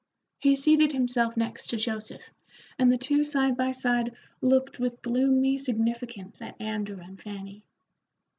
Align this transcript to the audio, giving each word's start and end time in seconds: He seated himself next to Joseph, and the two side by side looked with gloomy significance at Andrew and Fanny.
He 0.39 0.55
seated 0.55 0.93
himself 0.93 1.37
next 1.37 1.67
to 1.67 1.77
Joseph, 1.77 2.23
and 2.79 2.91
the 2.91 2.97
two 2.97 3.23
side 3.23 3.55
by 3.55 3.71
side 3.71 4.15
looked 4.41 4.79
with 4.79 5.03
gloomy 5.03 5.59
significance 5.59 6.41
at 6.41 6.59
Andrew 6.59 6.99
and 6.99 7.21
Fanny. 7.21 7.63